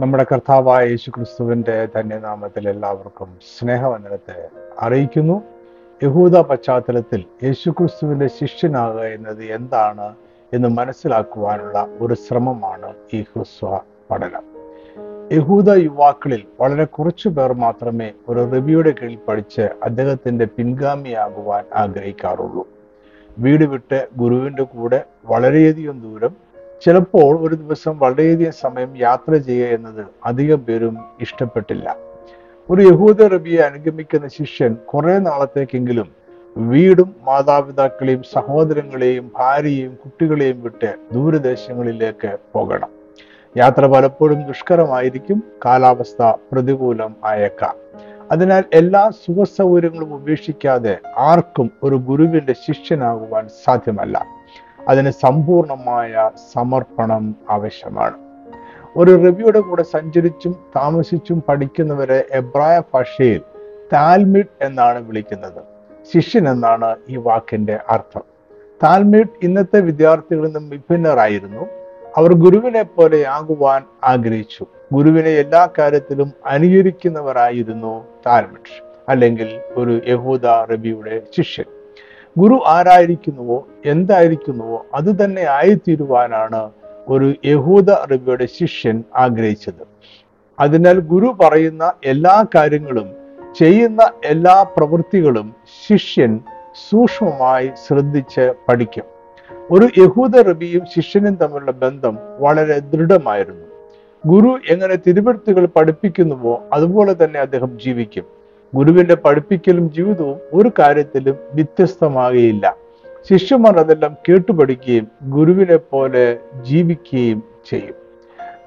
[0.00, 4.48] നമ്മുടെ കർത്താവായ യേശു ക്രിസ്തുവിന്റെ ധന്യനാമത്തിൽ എല്ലാവർക്കും സ്നേഹവന്ദനത്തെ
[4.80, 5.42] അറിയിക്കുന്നു.
[6.02, 10.14] യഹൂദ പശ്ചാത്തലത്തിൽ യേശു ക്രിസ്തുവിന്റെ ശിഷ്യനാകുക എന്നത് എന്താണ്
[10.54, 14.42] എന്ന് മനസ്സിലാക്കുവാനുള്ള ഒരു ശ്രമമാണ് ഈ ഹ്രസ്വ പഠനം.
[15.32, 22.68] യഹൂദ യുവാക്കളിൽ വളരെ കുറച്ചു പേർ മാത്രമേ ഒരു റിവ്യൂയുടെ കീഴിൽ പഠിച്ച് അദ്ദേഹത്തിന്റെ പിൻഗാമിയാകുവാൻ ആഗ്രഹിക്കാറുള്ളൂ.
[23.38, 26.49] വീട് വിട്ട് ഗുരുവിന്റെ കൂടെ വളരെയധികം ദൂരം
[26.84, 31.96] ചിലപ്പോൾ ഒരു ദിവസം വളരെയധികം സമയം യാത്ര ചെയ്യുക എന്നത് അധികം പേരും ഇഷ്ടപ്പെട്ടില്ല.
[32.70, 36.08] ഒരു യഹൂദ റബിയെ അനുഗമിക്കുന്ന ശിഷ്യൻ കുറെ നാളത്തേക്കെങ്കിലും
[36.56, 42.88] വീടും മാതാപിതാക്കളെയും സഹോദരങ്ങളെയും ഭാര്യയെയും കുട്ടികളെയും വിട്ട് ദൂരദേശങ്ങളിലേക്ക് പോകണം.
[43.56, 46.22] യാത്ര പലപ്പോഴും ദുഷ്കരമായിരിക്കും കാലാവസ്ഥ
[46.52, 47.74] പ്രതികൂലം ആയേക്കാം.
[48.32, 54.39] അതിനാൽ എല്ലാ സുഖ സൗകര്യങ്ങളും ഉപേക്ഷിക്കാതെ ആർക്കും ഒരു ഗുരുവിന്റെ ശിഷ്യനാകുവാൻ സാധ്യമല്ല.
[54.88, 58.14] അതിന് സമ്പൂർണമായ സമർപ്പണം ആവശ്യമാണ്.
[58.96, 63.40] ഒരു റിവ്യൂയുടെ കൂടെ സഞ്ചരിച്ചും താമസിച്ചും പഠിക്കുന്നവരെ എബ്രായ ഭാഷയിൽ
[63.92, 65.62] താൽമിഡ് എന്നാണ് വിളിക്കുന്നത്.
[66.14, 68.22] ശിഷ്യൻ എന്നാണ് ഈ വാക്കിന്റെ അർത്ഥം.
[68.82, 71.66] താൽമിഡ് ഇന്നത്തെ വിദ്യാർത്ഥികളിൽ നിന്നും വിഭിന്നരായിരുന്നു.
[72.16, 74.66] അവർ ഗുരുവിനെ പോലെ ആകുവാൻ ആഗ്രഹിച്ചു.
[74.92, 81.79] ഗുരുവിനെ എല്ലാ കാര്യത്തിലും അനുകരിക്കുന്നവരായിരുന്നു താൽമിഡ് അല്ലെങ്കിൽ ഒരു യഹൂദ റബിയുടെ ശിഷ്യൻ.
[82.38, 86.70] ഗുരു ആരായിരിക്കുന്നുവോ എന്തായിരിക്കുന്നുവോ അത് തന്നെ ആയിത്തീരുവാനാണ്
[87.08, 89.86] ഒരു യഹൂദ റബിയുടെ ശിഷ്യൻ ആഗ്രഹിച്ചത്.
[90.58, 93.08] അതിനാൽ ഗുരു പറയുന്ന എല്ലാ കാര്യങ്ങളും
[93.58, 95.54] ചെയ്യുന്ന എല്ലാ പ്രവൃത്തികളും
[95.88, 96.40] ശിഷ്യൻ
[96.90, 99.04] സൂക്ഷ്മമായി ശ്രദ്ധിച്ച് പഠിക്കും.
[99.70, 103.66] ഒരു യഹൂദ റബിയും ശിഷ്യനും തമ്മിലുള്ള ബന്ധം വളരെ ദൃഢമായിരുന്നു.
[104.26, 108.39] ഗുരു എങ്ങനെ തിരുവഴുത്തുകൾ പഠിപ്പിക്കുന്നുവോ അതുപോലെ തന്നെ അദ്ദേഹം ജീവിക്കും.
[108.74, 112.76] ഗുരുവിന്റെ പഠിപ്പിക്കലും ജീവിതവും ഒരു കാര്യത്തിലും വ്യത്യസ്തമാകുകയില്ല
[113.30, 117.94] ശിഷ്യന്മാർ അതെല്ലാം കേട്ടുപഠിക്കുകയും ഗുരുവിനെ പോലെ ജീവിക്കുകയും ചെയ്യും.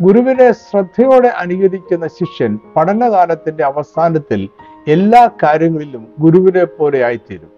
[0.01, 4.49] ഗുരുവിനെ ശ്രദ്ധയോടെ അനുകരിക്കുന്ന ശിഷ്യൻ പഠനകാലത്തിന്റെ അവസാനത്തിൽ
[4.87, 7.51] എല്ലാ കാര്യങ്ങളിലും ഗുരുവിനെ പോലെ ആയിത്തീരും.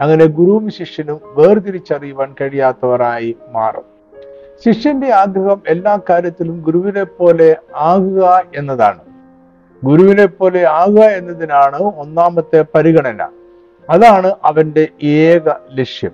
[0.00, 3.84] അങ്ങനെ ഗുരുവും ശിഷ്യനും വേർതിരിച്ചറിയുവാൻ കഴിയാത്തവരായി മാറും.
[4.64, 9.09] ശിഷ്യന്റെ ആഗ്രഹം എല്ലാ കാര്യത്തിലും ഗുരുവിനെ പോലെ ആകുക എന്നതാണ്.
[9.84, 13.28] ഗുരുവിനെ പോലെ ആകുക എന്നതിനാണ് ഒന്നാമത്തെ പരിഗണന.
[13.90, 16.10] അതാണ് അവന്റെ ഏക ലക്ഷ്യം.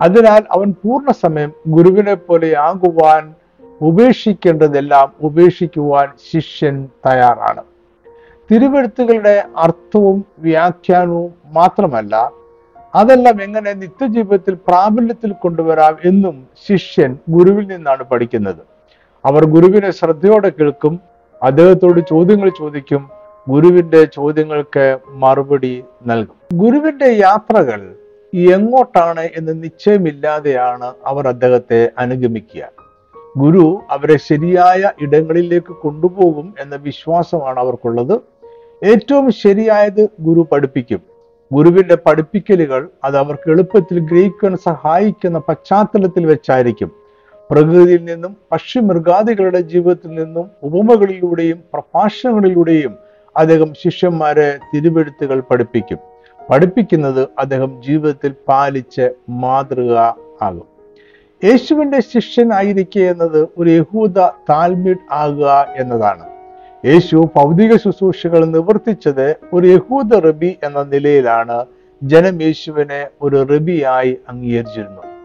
[0.00, 3.34] അതിനാൽ അവൻ പൂർണ സമയം ഗുരുവിനെ പോലെ ആകുവാൻ
[3.80, 7.62] ഉപേക്ഷിക്കേണ്ടതെല്ലാം ഉപേക്ഷിക്കുവാൻ ശിഷ്യൻ തയ്യാറാണ്.
[8.50, 12.32] തിരുവെഴുത്തുകളുടെ അർത്ഥവും വ്യാഖ്യാനവും മാത്രമല്ല
[12.94, 18.62] അതെല്ലാം എങ്ങനെ നിത്യജീവിതത്തിൽ പ്രാബല്യത്തിൽ കൊണ്ടുവരാം എന്നും ശിഷ്യൻ ഗുരുവിൽ നിന്നാണ് പഠിക്കുന്നത്.
[19.24, 23.10] അവർ ഗുരുവിനെ ശ്രദ്ധയോടെ കേൾക്കും അദ്ദേഹത്തോട് ചോദ്യങ്ങൾ ചോദിക്കും.
[23.48, 26.58] ഗുരുവിന്റെ ചോദ്യങ്ങൾക്ക് മറുപടി നൽകും.
[26.58, 27.94] ഗുരുവിന്റെ യാത്രകൾ
[28.34, 32.68] എങ്ങോട്ടാണ് എന്ന് നിശ്ചയമില്ലാതെയാണ് അവർ അദ്ദേഹത്തെ അനുഗമിക്കുക.
[33.36, 38.20] ഗുരു അവരെ ശരിയായ ഇടങ്ങളിലേക്ക് കൊണ്ടുപോകും എന്ന വിശ്വാസമാണ് അവർക്കുള്ളത്.
[38.84, 41.00] ഏറ്റവും ശരിയായത് ഗുരു പഠിപ്പിക്കും.
[41.52, 47.05] ഗുരുവിന്റെ പഠിപ്പിക്കലുകൾ അത് അവർക്ക് എളുപ്പത്തിൽ ഗ്രഹിക്കാൻ സഹായിക്കുന്ന പശ്ചാത്തലത്തിൽ വെച്ചായിരിക്കും.
[47.50, 52.96] പ്രകൃതിയിൽ നിന്നും പക്ഷി മൃഗാദികളുടെ ജീവിതത്തിൽ നിന്നും ഉപമകളിലൂടെയും പ്രഭാഷണങ്ങളിലൂടെയും
[53.36, 55.98] അദ്ദേഹം ശിഷ്യന്മാരെ തിരുവെഴുത്തുകൾ പഠിപ്പിക്കും.
[56.50, 59.96] പഠിപ്പിക്കുന്നത് അദ്ദേഹം ജീവിതത്തിൽ പാലിച്ച് മാതൃക
[60.42, 60.66] ആകും.
[61.44, 64.18] യേശുവിന്റെ ശിഷ്യൻ ആയിരിക്കുക എന്നത് ഒരു യഹൂദ
[64.50, 66.24] താൽമീഡ് ആകുക എന്നതാണ്.
[66.84, 71.64] യേശു ഭൗതിക ശുശ്രൂഷകൾ നിവർത്തിച്ചത് ഒരു യഹൂദ റബി എന്ന നിലയിലാണ്.
[72.02, 75.15] ജനം യേശുവിനെ ഒരു റബിയായി അംഗീകരിച്ചിരുന്നു.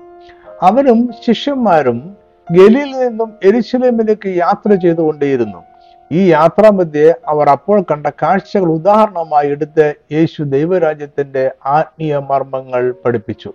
[0.61, 2.17] അവനും ശിഷ്യന്മാരും
[2.51, 5.63] ഗലിയിൽ നിന്നും എരിശിലേമിലേക്ക് യാത്ര ചെയ്തുകൊണ്ടേയിരുന്നു.
[6.11, 13.53] ഈ യാത്രാമധ്യേ അവർ അപ്പോൾ കണ്ട കാഴ്ചകൾ ഉദാഹരണമായി എടുത്ത് യേശു ദൈവരാജ്യത്തിന്റെ ആത്മീയ മർമ്മങ്ങൾ പഠിപ്പിച്ചു.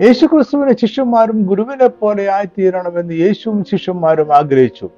[0.00, 4.88] യേശു ക്രിസ്തുവിനെ ശിഷ്യന്മാരും ഗുരുവിനെ പോലെ ആയിത്തീരണമെന്ന് യേശുവും ശിഷ്യന്മാരും ആഗ്രഹിച്ചു.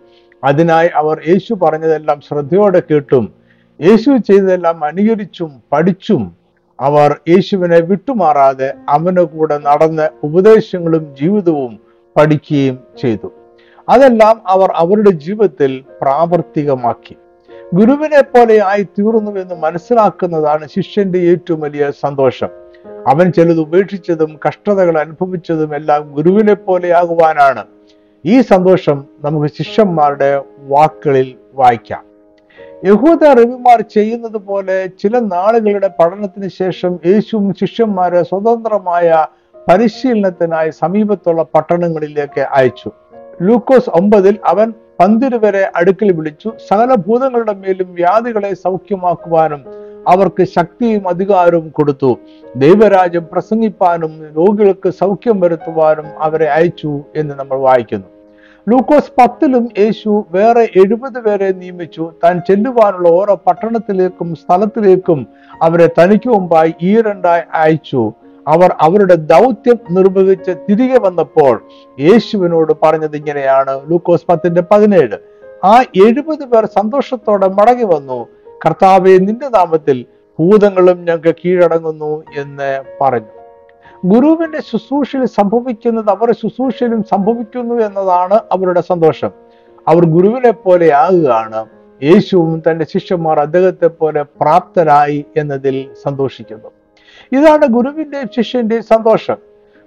[0.44, 3.32] അതിനായി അവർ യേശു പറഞ്ഞതെല്ലാം ശ്രദ്ധയോടെ കേട്ടും
[3.80, 6.37] യേശു ചെയ്തതെല്ലാം അനുകരിച്ചും പഠിച്ചും
[6.80, 11.80] അവർ യേശുവിനെ വിട്ടുമാറാതെ അവന് കൂടെ നടന്ന് ഉപദേശങ്ങളും ജീവിതവും
[12.16, 13.32] പഠിക്കുകയും ചെയ്തു.
[13.88, 17.16] അതെല്ലാം അവർ അവരുടെ ജീവിതത്തിൽ പ്രാവർത്തികമാക്കി.
[17.74, 22.48] ഗുരുവിനെ പോലെ ആയി തീർന്നു എന്ന് മനസ്സിലാക്കുന്നതാണ് ശിഷ്യന്റെ ഏറ്റവും വലിയ സന്തോഷം.
[23.06, 27.64] അവൻ ചിലത് ഉപേക്ഷിച്ചതും കഷ്ടതകൾ അനുഭവിച്ചതും എല്ലാം ഗുരുവിനെ പോലെ ആകുവാനാണ്.
[28.24, 32.07] ഈ സന്തോഷം നമുക്ക് ശിഷ്യന്മാരുടെ വാക്കുകളിൽ വായിക്കാം.
[32.84, 39.26] യഹൂദ റവിമാർ ചെയ്യുന്നത് പോലെ ചില നാളുകളുടെ പഠനത്തിന് ശേഷം യേശുവും ശിഷ്യന്മാരെ സ്വതന്ത്രമായ
[39.68, 42.90] പരിശീലനത്തിനായി സമീപത്തുള്ള പട്ടണങ്ങളിലേക്ക് അയച്ചു.
[43.42, 49.64] ലൂക്കോസ് ഒമ്പതിൽ അവൻ പന്തിരുവരെ അടുക്കൽ വിളിച്ചു സകല ഭൂതങ്ങളുടെ മേലും വ്യാധികളെ സൗഖ്യമാക്കുവാനും
[50.08, 52.18] അവർക്ക് ശക്തിയും അധികാരവും കൊടുത്തു.
[52.56, 58.06] ദൈവരാജ്യം പ്രസംഗിപ്പാനും രോഗികൾക്ക് സൗഖ്യം വരുത്തുവാനും അവരെ അയച്ചു എന്ന് നമ്മൾ വായിക്കുന്നു.
[58.68, 62.12] ലൂക്കോസ് പത്തിലും യേശു വേറെ എഴുപത് പേരെ നിയമിച്ചു.
[62.24, 65.26] താൻ ചെല്ലുവാനുള്ള ഓരോ പട്ടണത്തിലേക്കും സ്ഥലത്തിലേക്കും
[65.62, 68.12] അവരെ തനിക്ക് മുമ്പായി ഈ രണ്ടായി അയച്ചു.
[68.48, 71.62] അവർ അവരുടെ ദൗത്യം നിർവഹിച്ച് തിരികെ വന്നപ്പോൾ
[72.00, 73.90] യേശുവിനോട് പറഞ്ഞത് ഇങ്ങനെയാണ്.
[73.90, 75.16] ലൂക്കോസ് പത്തിന്റെ പതിനേഴ്.
[75.64, 78.26] ആ എഴുപത് പേർ സന്തോഷത്തോടെ മടങ്ങി വന്നു.
[78.66, 80.04] കർത്താവെ നിന്റെ നാമത്തിൽ
[80.38, 83.37] ഭൂതങ്ങളും ഞങ്ങൾക്ക് കീഴടങ്ങുന്നു എന്ന് പറഞ്ഞു.
[84.04, 89.30] ഗുരുവിന്റെ ശുശ്രൂഷയിൽ സംഭവിക്കുന്നത് അവരുടെ ശുശ്രൂഷയിലും സംഭവിക്കുന്നു എന്നതാണ് അവരുടെ സന്തോഷം.
[89.88, 91.66] അവർ ഗുരുവിനെ പോലെ ആകുകയാണ്.
[92.02, 96.70] യേശുവും തന്റെ ശിഷ്യന്മാർ അദ്ദേഹത്തെ പോലെ പ്രാപ്തരായി എന്നതിൽ സന്തോഷിക്കുന്നു.
[97.32, 99.36] ഇതാണ് ഗുരുവിന്റെയും ശിഷ്യന്റെയും സന്തോഷം.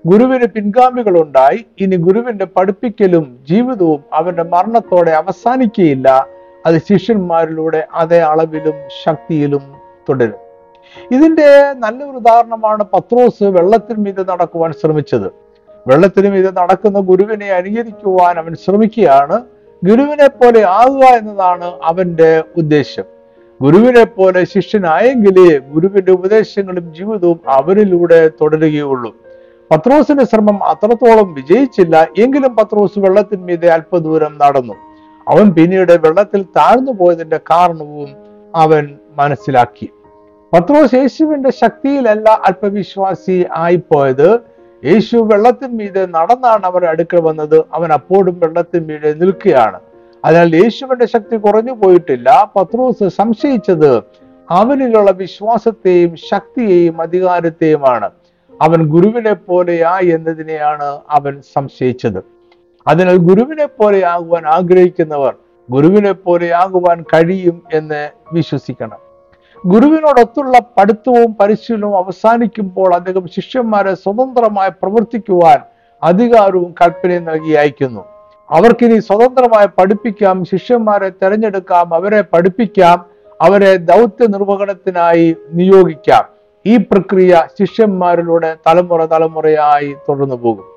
[0.06, 1.66] ഗുരുവിന് പിൻഗാമികളുണ്ടായി.
[1.80, 6.28] ഇനി ഗുരുവിന്റെ പഠിപ്പിക്കലും ജീവിതവും അവന്റെ മരണത്തോടെ അവസാനിക്കുകയില്ല.
[6.66, 8.74] അത് ശിഷ്യന്മാരിലൂടെ അതേ അളവിലും
[9.04, 9.62] ശക്തിയിലും
[10.10, 10.51] തുടരും.
[11.12, 15.32] ഇതിന്റെ നല്ലൊരു ഉദാഹരണമാണ് പത്രോസ് വെള്ളത്തിന് മീതെ നടക്കുവാൻ ശ്രമിച്ചത്.
[15.88, 19.42] വെള്ളത്തിന് മീതെ നടക്കുന്ന ഗുരുവിനെ അനുകരിക്കുവാൻ അവൻ ശ്രമിക്കുകയാണ്.
[19.84, 23.04] ഗുരുവിനെ പോലെ ആകുക എന്നതാണ് അവന്റെ ഉദ്ദേശം.
[23.62, 29.16] ഗുരുവിനെ പോലെ ശിഷ്യനായെങ്കിലേ ഗുരുവിന്റെ ഉപദേശങ്ങളും ജീവിതവും അവരിലൂടെ തുടരുകയുള്ളൂ.
[29.72, 32.08] പത്രോസിന്റെ ശ്രമം അത്രത്തോളം വിജയിച്ചില്ല.
[32.20, 34.74] എങ്കിലും പത്രോസ് വെള്ളത്തിന്മീതെ അല്പദൂരം നടന്നു.
[35.28, 38.10] അവൻ പിന്നീട് വെള്ളത്തിൽ താഴ്ന്നു പോയതിന്റെ കാരണവും
[38.56, 39.90] അവൻ മനസ്സിലാക്കി.
[40.54, 44.40] പത്രോസ് യേശുവിന്റെ ശക്തിയിലല്ല അല്പവിശ്വാസി ആയിപ്പോയത്.
[44.86, 47.64] യേശു വെള്ളത്തിന്മീതെ നടന്നാണ് അവരുടെ അടുക്കൽ വന്നത്.
[47.74, 49.80] അവൻ അപ്പോഴും വെള്ളത്തിന്മീതെ നിൽക്കുകയാണ്.
[50.26, 52.52] അതിനാൽ യേശുവിന്റെ ശക്തി കുറഞ്ഞു പോയിട്ടില്ല.
[52.56, 54.04] പത്രോസ് സംശയിച്ചത്
[54.50, 58.10] അവനിലുള്ള വിശ്വാസത്തെയും ശക്തിയെയും അധികാരത്തെയുമാണ്.
[58.62, 62.24] അവൻ ഗുരുവിനെ പോലെയാ എന്നതിനെയാണ് അവൻ സംശയിച്ചത്.
[62.88, 65.36] അതിനാൽ ഗുരുവിനെ പോലെയാകുവാൻ ആഗ്രഹിക്കുന്നവർ
[65.72, 69.11] ഗുരുവിനെ പോലെയാകുവാൻ കഴിയും എന്ന് വിശ്വസിക്കണം.
[69.66, 75.60] ഗുരുവിനോടൊത്തുള്ള പഠിത്തവും പരിശീലനവും അവസാനിക്കുമ്പോൾ അദ്ദേഹം ശിഷ്യന്മാരെ സ്വതന്ത്രമായി പ്രവർത്തിക്കുവാൻ
[76.04, 78.06] അധികാരവും കൽപ്പനയും നൽകി അയക്കുന്നു.
[78.50, 83.06] അവർക്കിനി സ്വതന്ത്രമായി പഠിപ്പിക്കാം ശിഷ്യന്മാരെ തിരഞ്ഞെടുക്കാം അവരെ പഠിപ്പിക്കാം
[83.42, 86.24] അവരെ ദൗത്യ നിർവഹണത്തിനായി നിയോഗിക്കാം.
[86.66, 90.71] ഈ പ്രക്രിയ ശിഷ്യന്മാരിലൂടെ തലമുറ തലമുറയായി തുടർന്നു പോകും.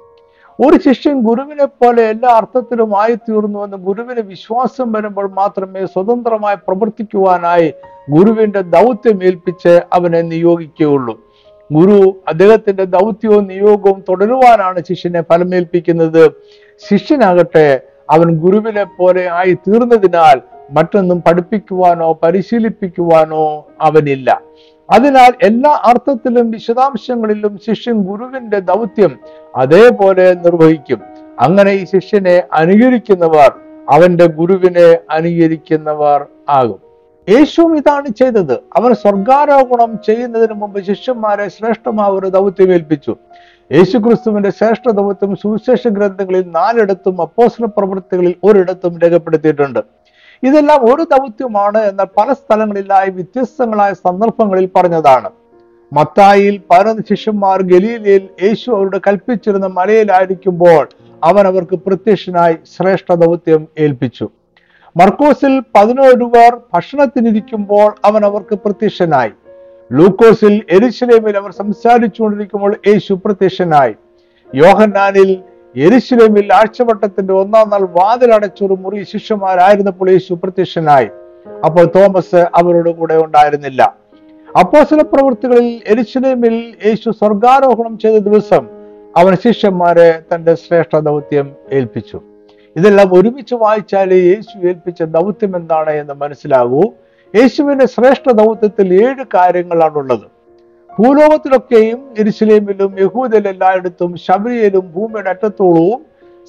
[0.60, 7.74] ഒരു ശിഷ്യൻ ഗുരുവിനെ പോലെ എല്ലാ അർത്ഥത്തിലും ആയിത്തീർന്നുവെന്ന് ഗുരുവിന് വിശ്വാസം വരുമ്പോൾ മാത്രമേ സ്വതന്ത്രമായി പ്രവർത്തിക്കുവാനായി
[8.10, 11.14] ഗുരുവിന്റെ ദൗത്യം ഏൽപ്പിച്ച് അവനെ നിയോഗിക്കുകയുള്ളൂ.
[11.72, 16.30] ഗുരു അദ്ദേഹത്തിന്റെ ദൗത്യവും നിയോഗവും തുടരുവാനാണ് ശിഷ്യനെ ഫലമേൽപ്പിക്കുന്നത്.
[16.90, 17.80] ശിഷ്യനാകട്ടെ
[18.10, 20.40] അവൻ ഗുരുവിനെ പോലെ ആയി തീർന്നതിനാൽ
[20.70, 24.40] മറ്റൊന്നും പഠിപ്പിക്കുവാനോ പരിശീലിപ്പിക്കുവാനോ അവനില്ല.
[24.90, 29.18] അതിനാൽ എല്ലാ അർത്ഥത്തിലും വിശദാംശങ്ങളിലും ശിഷ്യൻ ഗുരുവിന്റെ ദൗത്യം
[29.56, 31.00] അതേപോലെ നിർവഹിക്കും.
[31.40, 33.54] അങ്ങനെ ഈ ശിഷ്യനെ അനുകരിക്കുന്നവർ
[33.90, 36.80] അവന്റെ ഗുരുവിനെ അനുകരിക്കുന്നവർ ആകും.
[37.28, 38.52] യേശുവും ഇതാണ് ചെയ്തത്.
[38.52, 43.16] അവൻ സ്വർഗാരോപണം ചെയ്യുന്നതിന് മുമ്പ് ശിഷ്യന്മാരെ ശ്രേഷ്ഠമായ ഒരു ദൗത്യം ഏൽപ്പിച്ചു
[43.72, 49.78] യേശു ക്രിസ്തുവിന്റെ ശ്രേഷ്ഠ ദൗത്യം സുവിശേഷ ഗ്രന്ഥങ്ങളിൽ നാലിടത്തും അപ്പോസ്ല പ്രവൃത്തികളിൽ ഒരിടത്തും രേഖപ്പെടുത്തിയിട്ടുണ്ട്.
[50.42, 55.30] ഇതെല്ലാം ഒരു ദൗത്യമാണ് എന്ന പല സ്ഥലങ്ങളിലായി വ്യത്യസ്തങ്ങളായ സന്ദർഭങ്ങളിൽ പറഞ്ഞതാണ്.
[55.92, 60.88] മത്തായിൽ പതിനൊന്ന് ശിഷ്യന്മാർ ഗലീലയിൽ യേശു അവരുടെ കൽപ്പിച്ചിരുന്ന മലയിലായിരിക്കുമ്പോൾ
[61.24, 64.28] അവൻ അവർക്ക് പ്രത്യക്ഷനായി ശ്രേഷ്ഠ ദൗത്യം ഏൽപ്പിച്ചു.
[64.96, 69.30] മർക്കോസിൽ പതിനേഴ് പേർ ഭക്ഷണത്തിനിരിക്കുമ്പോൾ അവൻ അവർക്ക് പ്രത്യക്ഷനായി.
[69.92, 73.94] ലൂക്കോസിൽ എരിശിലേമിൽ അവർ സംസാരിച്ചുകൊണ്ടിരിക്കുമ്പോൾ യേശു പ്രത്യക്ഷനായി.
[74.54, 75.42] യോഹന്നാനിൽ
[75.76, 81.08] എരിശിലേമിൽ ആഴ്ചവട്ടത്തിന്റെ ഒന്നാം നാൾ വാതിലടച്ചൊരു മുറി ശിഷ്യന്മാരായിരുന്നപ്പോൾ യേശു പ്രത്യക്ഷനായി.
[81.66, 83.96] അപ്പോൾ തോമസ് അവരോട് കൂടെ ഉണ്ടായിരുന്നില്ല.
[84.60, 88.68] അപ്പോസല പ്രവൃത്തികളിൽ എരിശിലേമിൽ യേശു സ്വർഗാരോഹണം ചെയ്ത ദിവസം
[89.16, 92.20] അവൻ ശിഷ്യന്മാരെ തന്റെ ശ്രേഷ്ഠ ദൗത്യം ഏൽപ്പിച്ചു.
[92.76, 96.82] ഇതെല്ലാം ഒരുമിച്ച് വായിച്ചാൽ യേശു ഏൽപ്പിച്ച ദൗത്യം എന്താണ് എന്ന് മനസ്സിലാകൂ.
[97.34, 100.33] യേശുവിന്റെ ശ്രേഷ്ഠ ദൗത്യത്തിൽ ഏഴ് കാര്യങ്ങളാണുള്ളത്.
[100.98, 106.02] ഭൂലോകത്തിലൊക്കെയും എരിശിലേമിലും യഹൂദയിൽ എല്ലായിടത്തും ശബരിയിലും ഭൂമിയുടെ അറ്റത്തോളവും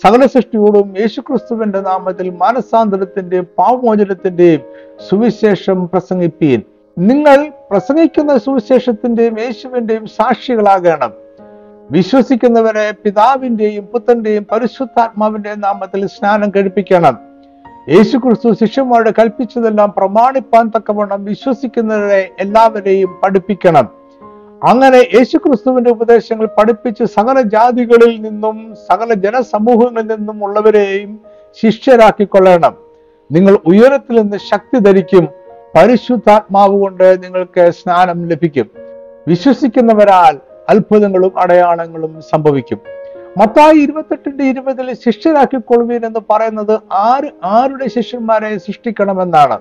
[0.04, 4.62] സകല സൃഷ്ടിയോടും യേശുക്രിസ്തുവിന്റെ നാമത്തിൽ മാനസാന്തരത്തിന്റെയും പാവമോചനത്തിന്റെയും
[5.10, 6.62] സുവിശേഷം പ്രസംഗിപ്പീൻ.
[6.98, 11.14] നിങ്ങൾ പ്രസംഗിക്കുന്ന സുവിശേഷത്തിന്റെയും യേശുവിന്റെയും സാക്ഷികളാകണം.
[11.92, 17.18] വിശ്വസിക്കുന്നവരെ പിതാവിന്റെയും പുത്രന്റെയും പരിശുദ്ധാത്മാവിന്റെയും നാമത്തിൽ സ്നാനം കഴിപ്പിക്കണം.
[17.90, 24.05] യേശു ക്രിസ്തു ശിഷ്യന്മാരുടെ കൽപ്പിച്ചതെല്ലാം പ്രമാണിപ്പാൻ തക്കവണ്ണം വിശ്വസിക്കുന്നവരെ എല്ലാവരെയും പഠിപ്പിക്കണം.
[24.64, 31.20] അങ്ങനെ യേശുക്രിസ്തുവിന്റെ ഉപദേശങ്ങൾ പഠിപ്പിച്ച് സകല ജാതികളിൽ നിന്നും സകല ജനസമൂഹങ്ങളിൽ നിന്നും ഉള്ളവരെയും
[31.64, 32.76] ശിഷ്യരാക്കിക്കൊള്ളണം.
[33.32, 35.28] നിങ്ങൾ ഉയരത്തിൽ നിന്ന് ശക്തി ധരിക്കും.
[35.76, 38.70] പരിശുദ്ധാത്മാവ് കൊണ്ട് നിങ്ങൾക്ക് സ്നാനം ലഭിക്കും.
[39.28, 42.80] വിശ്വസിക്കുന്നവരാൽ അത്ഭുതങ്ങളും അടയാളങ്ങളും സംഭവിക്കും.
[43.38, 49.60] മത്തായി ഇരുപത്തെട്ടിന്റെ ഇരുപതിൽ ശിഷ്യരാക്കിക്കൊള്ളുവീൻ എന്ന് പറയുന്നത് ആര് ആരുടെ ശിഷ്യന്മാരെ സൃഷ്ടിക്കണമെന്നാണ്?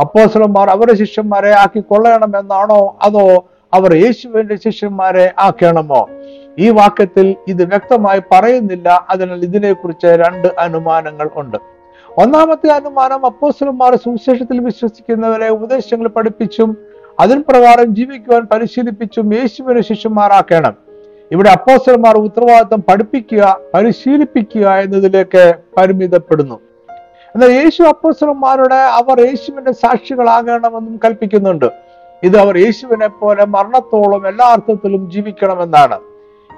[0.00, 3.44] അപ്പോസലന്മാർ അവരുടെ ശിഷ്യന്മാരെ ആക്കിക്കൊള്ളണമെന്നാണോ അതോ
[3.74, 6.08] അവർ യേശുവിന്റെ ശിഷ്യന്മാരെ ആക്കണമോ?
[6.58, 9.06] ഈ വാക്യത്തിൽ ഇത് വ്യക്തമായി പറയുന്നില്ല.
[9.10, 11.56] അതിനാൽ ഇതിനെക്കുറിച്ച് രണ്ട് അനുമാനങ്ങൾ ഉണ്ട്.
[12.18, 16.76] ഒന്നാമത്തെ അനുമാനം അപ്പോസ്റ്റലന്മാർ സുവിശേഷത്തിൽ വിശ്വസിക്കുന്നവരെ ഉപദേശങ്ങൾ പഠിപ്പിച്ചും
[17.20, 20.74] അതിൻ പ്രകാരം ജീവിക്കുവാൻ പരിശീലിപ്പിച്ചും യേശുവിനെ ശിഷ്യന്മാരാക്കണം.
[21.32, 26.60] ഇവിടെ അപ്പോസ്റ്റലന്മാർ ഉത്തരവാദിത്വം പഠിപ്പിക്കുക പരിശീലിപ്പിക്കുക എന്നതിലേക്ക് പരിമിതപ്പെടുന്നു.
[27.34, 31.83] എന്നാൽ യേശു അപ്പോസ്റ്റലന്മാരുടെ അവർ യേശുവിന്റെ സാക്ഷികളാകണമെന്നും കൽപ്പിക്കുന്നുണ്ട്.
[32.24, 35.98] ഇത് അവർ യേശുവിനെ പോലെ മരണത്തോളം എല്ലാ അർത്ഥത്തിലും ജീവിക്കണമെന്നാണ്.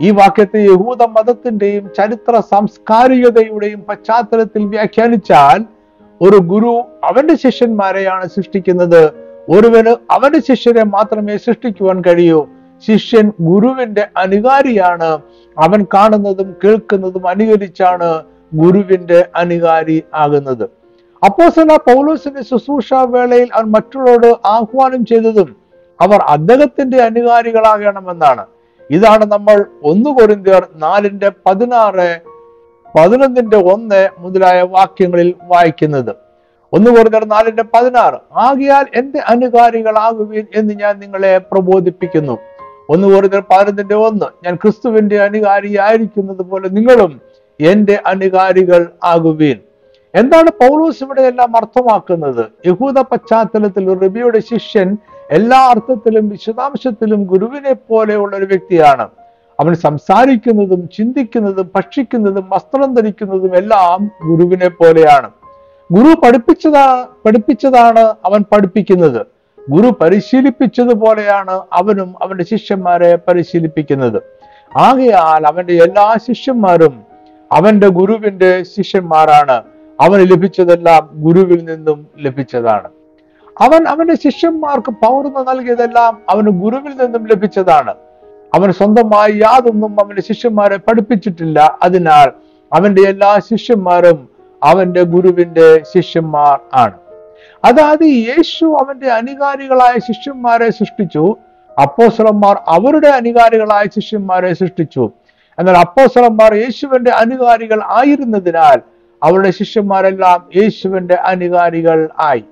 [0.00, 5.64] ഈ വാക്യത്തെ യഹൂദ മതത്തിന്റെയും ചരിത്ര സാംസ്കാരികതയുടെയും പശ്ചാത്തലത്തിൽ വ്യാഖ്യാനിച്ചാൽ
[6.20, 9.10] ഒരു ഗുരു അവന്റെ ശിഷ്യന്മാരെയാണ് സൃഷ്ടിക്കുന്നത്.
[9.48, 12.46] ഒരുവന് അവന്റെ ശിഷ്യരെ മാത്രമേ സൃഷ്ടിക്കുവാൻ കഴിയൂ.
[12.86, 15.18] ശിഷ്യൻ ഗുരുവിന്റെ അനുകാരിയാണ്.
[15.58, 18.22] അവൻ കാണുന്നതും കേൾക്കുന്നതും അനുകരിച്ചാണ്
[18.54, 20.68] ഗുരുവിന്റെ അനുകാരി ആകുന്നത്.
[21.24, 25.56] അപ്പോസല പൗലോസിന്റെ ശുശ്രൂഷ വേളയിൽ അവൻ മറ്റുള്ളവരോട് ആഹ്വാനം ചെയ്തതും
[26.00, 28.44] അവർ അദ്ദേഹത്തിന്റെ അനുകാരികളാകണമെന്നാണ്.
[28.90, 32.20] ഇതാണ് നമ്മൾ ഒന്ന് കൊരിന്തിയർ നാലിന്റെ പതിനാറ്
[32.98, 36.14] പതിനൊന്നിന്റെ ഒന്ന് മുതലായ വാക്യങ്ങളിൽ വായിക്കുന്നത്.
[36.72, 42.38] ഒന്ന് കൊരിന്തിയർ നാലിന്റെ പതിനാറ് ആകിയാൽ എന്റെ അനുകാരികളാകുവീൻ എന്ന് ഞാൻ നിങ്ങളെ പ്രബോധിപ്പിക്കുന്നു.
[42.88, 47.20] ഒന്ന് കൊരിന്തിയർ പതിനൊന്നിന്റെ ഒന്ന് ഞാൻ ക്രിസ്തുവിന്റെ അനുകാരിയായിരിക്കുന്നത് പോലെ നിങ്ങളും
[47.60, 49.58] എന്റെ അനുകാരികൾ ആകുവീൻ.
[50.16, 52.44] എന്താണ് പൗലോസ് ഇവിടെ എല്ലാം അർത്ഥമാക്കുന്നത്?
[52.66, 54.96] യഹൂദ പശ്ചാത്തലത്തിൽ ഒരു റബിയുടെ ശിഷ്യൻ
[55.30, 59.08] എല്ലാ അർത്ഥത്തിലും വിശദാംശത്തിലും ഗുരുവിനെ പോലെയുള്ള ഒരു വ്യക്തിയാണ്.
[59.60, 65.30] അവൻ സംസാരിക്കുന്നതും ചിന്തിക്കുന്നതും ഭക്ഷിക്കുന്നതും വസ്ത്രം ധരിക്കുന്നതും എല്ലാം ഗുരുവിനെ പോലെയാണ്.
[65.92, 69.26] ഗുരു പഠിപ്പിച്ചതാ പഠിപ്പിച്ചതാണ് അവൻ പഠിപ്പിക്കുന്നത്.
[69.70, 74.22] ഗുരു പരിശീലിപ്പിച്ചതുപോലെയാണ് അവനും അവന്റെ ശിഷ്യന്മാരെ പരിശീലിപ്പിക്കുന്നത്.
[74.76, 77.02] ആകയാൽ അവന്റെ എല്ലാ ശിഷ്യന്മാരും
[77.52, 79.62] അവന്റെ ഗുരുവിന്റെ ശിഷ്യന്മാരാണ്.
[80.00, 82.88] അവന് ലഭിച്ചതെല്ലാം ഗുരുവിൽ നിന്നും ലഭിച്ചതാണ്.
[83.60, 87.94] അവൻ അവന്റെ ശിഷ്യന്മാർക്ക് പൗർന്ന് നൽകിയതെല്ലാം അവന് ഗുരുവിൽ നിന്നും ലഭിച്ചതാണ്.
[88.54, 91.78] അവൻ സ്വന്തമായി യാതൊന്നും അവന്റെ ശിഷ്യന്മാരെ പഠിപ്പിച്ചിട്ടില്ല.
[91.82, 92.32] അതിനാൽ
[92.72, 94.28] അവന്റെ എല്ലാ ശിഷ്യന്മാരും
[94.62, 96.92] അവന്റെ ഗുരുവിന്റെ ശിഷ്യന്മാർ ആണ്.
[97.64, 101.36] അതായത് യേശു അവന്റെ അനുകാരികളായ ശിഷ്യന്മാരെ സൃഷ്ടിച്ചു.
[101.82, 105.10] അപ്പോസ്വലന്മാർ അവരുടെ അനുകാരികളായ ശിഷ്യന്മാരെ സൃഷ്ടിച്ചു.
[105.58, 112.44] എന്നാൽ അപ്പോസ്വലന്മാർ യേശുവിന്റെ അനുകാരികൾ ആയിരുന്നതിനാൽ അവരുടെ ശിഷ്യന്മാരെല്ലാം യേശുവിന്റെ അനുകാരികൾ ആയി.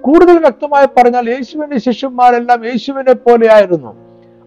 [0.00, 3.96] കൂടുതൽ വ്യക്തമായി പറഞ്ഞാൽ യേശുവിന്റെ ശിഷ്യന്മാരെല്ലാം യേശുവിനെ പോലെയായിരുന്നു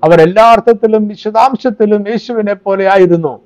[0.03, 3.39] അവർ എല്ലാ അർത്ഥത്തിലും വിശദാംശത്തിലും യേശുവിനെ പോലെ ആയിരുന്നു.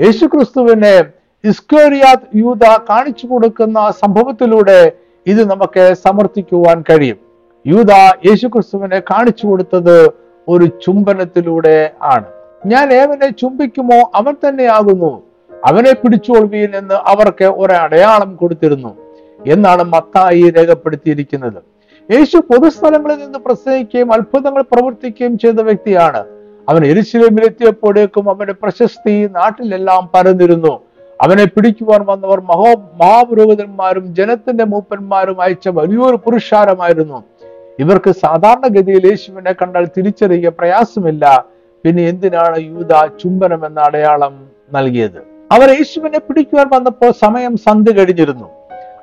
[0.00, 1.04] യേശു ക്രിസ്തുവിനെ
[1.44, 4.92] ഇസ്കേറിയാത്ത് യൂത കാണിച്ചു കൊടുക്കുന്ന സംഭവത്തിലൂടെ
[5.26, 7.16] ഇത് നമുക്ക് സമർത്ഥിക്കുവാൻ കഴിയും.
[7.66, 7.90] യൂത
[8.26, 10.10] യേശു ക്രിസ്തുവിനെ കാണിച്ചു കൊടുത്തത്
[10.48, 12.24] ഒരു ചുംബനത്തിലൂടെ ആണ്.
[12.66, 15.27] ഞാൻ ഏവനെ ചുംബിക്കുമോ അവൻ തന്നെയാകുന്നു.
[15.64, 18.96] അവനെ പിടിച്ചുകൊള്ളുകയിൽ നിന്ന് അവർക്ക് ഒരടയാളം കൊടുത്തിരുന്നു
[19.46, 21.62] എന്നാണ് മത്തായി രേഖപ്പെടുത്തിയിരിക്കുന്നത്.
[22.12, 26.24] യേശു പൊതുസ്ഥലങ്ങളിൽ നിന്ന് പ്രസംഗിക്കുകയും അത്ഭുതങ്ങൾ പ്രവർത്തിക്കുകയും ചെയ്ത വ്യക്തിയാണ്.
[26.68, 30.80] അവൻ എരിശിലമിലെത്തിയപ്പോഴേക്കും അവന്റെ പ്രശസ്തി നാട്ടിലെല്ലാം പരന്നിരുന്നു.
[31.20, 37.22] അവനെ പിടിക്കുവാൻ വന്നവർ മഹോ മഹാപുരോഹിതന്മാരും ജനത്തിന്റെ മൂപ്പന്മാരും അയച്ച വലിയൊരു പുരുഷാരമായിരുന്നു.
[37.78, 41.44] ഇവർക്ക് സാധാരണഗതിയിൽ യേശുവിനെ കണ്ടാൽ തിരിച്ചറിയുക പ്രയാസമില്ല.
[41.84, 45.37] പിന്നെ എന്തിനാണ് യൂത ചുംബനം എന്ന അടയാളം നൽകിയത്?
[45.52, 48.50] അവർ യേശുവിനെ പിടിക്കുവാൻ വന്നപ്പോൾ സമയം സന്ധ്യ കഴിഞ്ഞിരുന്നു.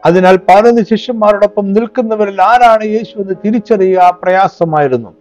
[0.06, 5.16] അതിനാൽ പതിനൊന്ന് ശിഷ്യന്മാരോടൊപ്പം നിൽക്കുന്നവരിൽ ആരാണ് യേശു എന്ന് തിരിച്ചറിയുക പ്രയാസമായിരുന്നു.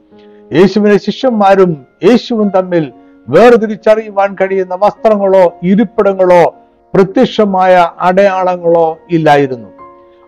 [0.53, 2.93] യേശുവിനെ ശിഷ്യന്മാരും യേശുവും തമ്മിൽ
[3.29, 6.55] വേർതിരിച്ചറിയുവാൻ കഴിയുന്ന വസ്ത്രങ്ങളോ ഇരിപ്പിടങ്ങളോ
[6.95, 9.69] പ്രത്യക്ഷമായ അടയാളങ്ങളോ ഇല്ലായിരുന്നു.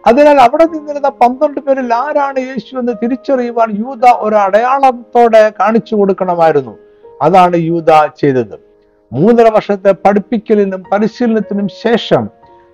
[0.06, 6.78] അതിനാൽ അവിടെ നിന്നിരുന്ന പന്ത്രണ്ട് പേരിൽ ആരാണ് യേശു എന്ന് തിരിച്ചറിയുവാൻ യൂത ഒരു അടയാളത്തോടെ കാണിച്ചു കൊടുക്കണമായിരുന്നു.
[7.22, 8.65] അതാണ് യൂത ചെയ്തത്.
[9.12, 12.28] മൂന്നര വർഷത്തെ പഠിപ്പിക്കലിനും പരിശീലനത്തിനും ശേഷം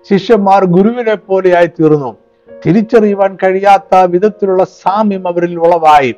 [0.09, 2.17] ശിഷ്യന്മാർ ഗുരുവിനെ പോലെയായി തീർന്നു
[2.65, 6.15] തിരിച്ചറിയുവാൻ കഴിയാത്ത വിധത്തിലുള്ള സാമ്യം അവരിൽ ഉളവായി.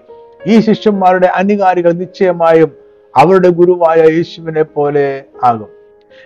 [0.48, 2.72] ഈ ശിഷ്യന്മാരുടെ അനുകാരികൾ നിശ്ചയമായും
[3.16, 5.68] അവരുടെ ഗുരുവായ യേശുവിനെ പോലെ ആകും.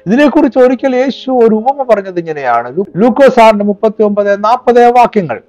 [0.05, 2.77] ഇതിനെക്കുറിച്ച് ഒരിക്കൽ യേശു ഒരു ഉപമ പറഞ്ഞത് ഇങ്ങനെയാണ്.
[2.95, 5.41] ലൂക്കോസാറിന്റെ മുപ്പത്തി ഒമ്പത് നാൽപ്പത് വാക്യങ്ങൾ.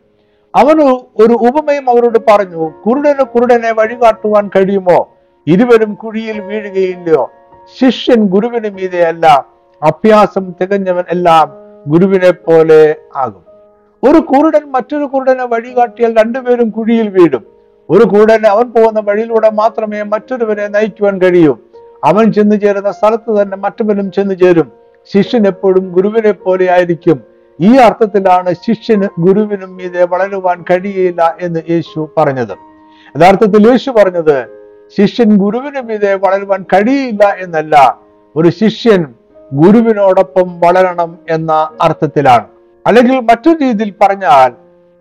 [0.54, 0.82] അവൻ
[1.16, 5.08] ഒരു ഉപമയും അവരോട് പറഞ്ഞു കുരുടന് കുരുടനെ വഴികാട്ടുവാൻ കഴിയുമോ?
[5.46, 7.30] ഇരുവരും കുഴിയിൽ വീഴുകയില്ലയോ?
[7.78, 9.44] ശിഷ്യൻ ഗുരുവിന് മീതെയല്ല
[9.82, 11.52] അഭ്യാസം തികഞ്ഞവൻ എല്ലാം
[11.86, 13.44] ഗുരുവിനെ പോലെ ആകും.
[14.10, 17.46] ഒരു കുരുടൻ മറ്റൊരു കുരുടനെ വഴികാട്ടിയാൽ രണ്ടുപേരും കുഴിയിൽ വീടും
[17.90, 21.58] ഒരു കുരുടന് അവൻ പോകുന്ന വഴിയിലൂടെ മാത്രമേ മറ്റൊരുവനെ നയിക്കുവാൻ കഴിയൂ.
[22.04, 24.72] അവൻ ചെന്നു ചേരുന്ന സ്ഥലത്ത് തന്നെ മറ്റവനും ചെന്നു ചേരും.
[25.14, 27.20] ശിഷ്യൻ എപ്പോഴും ഗുരുവിനെ പോലെ ആയിരിക്കും.
[27.60, 32.54] ഈ അർത്ഥത്തിലാണ് ശിഷ്യന് ഗുരുവിനും മീതെ വളരുവാൻ കഴിയില്ല എന്ന് യേശു പറഞ്ഞത്.
[33.16, 34.59] യഥാർത്ഥത്തിൽ യേശു പറഞ്ഞത്
[34.96, 37.98] ശിഷ്യൻ ഗുരുവിനും മീതെ വളരുവാൻ കഴിയില്ല എന്നല്ല.
[38.36, 39.06] ഒരു ശിഷ്യൻ
[39.52, 42.44] ഗുരുവിനോടൊപ്പം വളരണം എന്ന അർത്ഥത്തിലാണ്.
[42.86, 44.52] അല്ലെങ്കിൽ മറ്റൊരു രീതിയിൽ പറഞ്ഞാൽ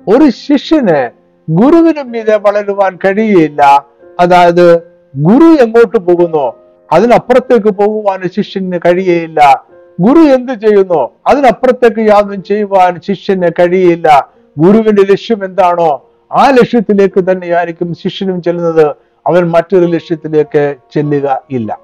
[0.07, 1.09] ഒരു ശിഷ്യന്
[1.49, 3.85] ഗുരുവിനും മീതെ വളരുവാൻ കഴിയില്ല.
[4.19, 4.81] അതായത്
[5.15, 6.53] ഗുരു എങ്ങോട്ട് പോകുന്നു?
[6.91, 9.65] അതിനപ്പുറത്തേക്ക് പോകുവാൻ ശിഷ്യന് കഴിയയില്ല.
[9.99, 11.09] ഗുരു എന്ത് ചെയ്യുന്നു?
[11.27, 14.29] അതിനപ്പുറത്തേക്ക് യാതൊന്നും ചെയ്യുവാൻ ശിഷ്യന് കഴിയില്ല.
[14.57, 18.95] ഗുരുവിന്റെ ലക്ഷ്യം എന്താണോ ആ ലക്ഷ്യത്തിലേക്ക് തന്നെയായിരിക്കും ശിഷ്യനും ചെല്ലുന്നത്.
[19.27, 21.79] അവൻ മറ്റൊരു ലക്ഷ്യത്തിലേക്ക് ചെല്ലുക ഇല്ല.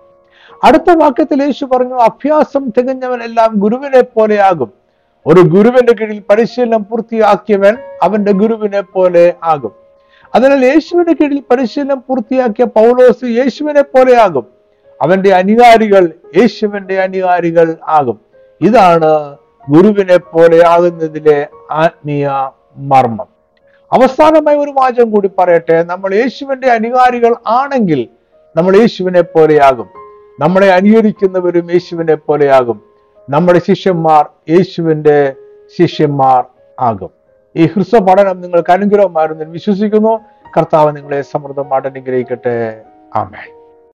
[0.63, 4.71] അടുത്ത വാക്യത്തിൽ യേശു പറഞ്ഞു അഭ്യാസം തികഞ്ഞവനെല്ലാം ഗുരുവിനെ പോലെയാകും.
[5.25, 9.71] ഒരു ഗുരുവിന്റെ കീഴിൽ പരിശീലനം പൂർത്തിയാക്കിയവൻ അവന്റെ ഗുരുവിനെ പോലെ ആകും.
[10.35, 14.45] അതിനാൽ യേശുവിന്റെ കീഴിൽ പരിശീലനം പൂർത്തിയാക്കിയ പൗലോസ് യേശുവിനെ പോലെയാകും.
[15.01, 18.19] അവന്റെ അനുകാരികൾ യേശുവിന്റെ അനുകാരികൾ ആകും.
[18.61, 19.37] ഇതാണ്
[19.69, 23.34] ഗുരുവിനെ പോലെയാകുന്നതിലെ ആത്മീയ മർമ്മം.
[23.93, 25.83] അവസാനമായി ഒരു വാചകം കൂടി പറയട്ടെ.
[25.83, 28.07] നമ്മൾ യേശുവിന്റെ അനുകാരികൾ ആണെങ്കിൽ
[28.57, 29.89] നമ്മൾ യേശുവിനെ പോലെയാകും.
[30.39, 32.81] നമ്മളെ അനുകരിക്കുന്നവരും യേശുവിനെ പോലെയാകും.
[33.29, 35.33] നമ്മുടെ ശിഷ്യന്മാർ യേശുവിന്റെ
[35.79, 36.43] ശിഷ്യന്മാർ
[36.79, 37.09] ആകും.
[37.55, 40.19] ഈ ഹ്രസ്വ പഠനം നിങ്ങൾക്ക് അനുഗ്രഹമായിരുന്നു വിശ്വസിക്കുന്നു.
[40.57, 42.81] കർത്താവ് നിങ്ങളെ സമൃദ്ധമായിട്ട് അനുഗ്രഹിക്കട്ടെ.
[43.15, 43.54] ആമേൻ.